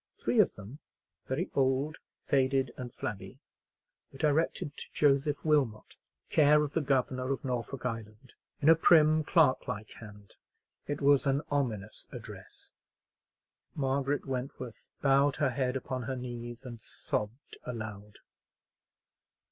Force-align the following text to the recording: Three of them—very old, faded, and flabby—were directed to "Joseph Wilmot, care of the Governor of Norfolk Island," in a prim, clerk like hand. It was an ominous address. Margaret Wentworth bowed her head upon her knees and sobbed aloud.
Three 0.17 0.39
of 0.39 0.55
them—very 0.55 1.51
old, 1.53 1.97
faded, 2.25 2.73
and 2.75 2.91
flabby—were 2.91 4.17
directed 4.17 4.75
to 4.75 4.89
"Joseph 4.91 5.45
Wilmot, 5.45 5.95
care 6.31 6.63
of 6.63 6.73
the 6.73 6.81
Governor 6.81 7.31
of 7.31 7.45
Norfolk 7.45 7.85
Island," 7.85 8.33
in 8.63 8.67
a 8.67 8.73
prim, 8.73 9.23
clerk 9.23 9.67
like 9.67 9.91
hand. 9.99 10.37
It 10.87 11.01
was 11.01 11.27
an 11.27 11.43
ominous 11.51 12.07
address. 12.11 12.71
Margaret 13.75 14.25
Wentworth 14.25 14.89
bowed 15.03 15.35
her 15.35 15.51
head 15.51 15.75
upon 15.75 16.01
her 16.01 16.15
knees 16.15 16.65
and 16.65 16.81
sobbed 16.81 17.57
aloud. 17.63 18.17